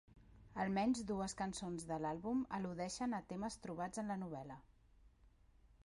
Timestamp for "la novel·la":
4.15-4.63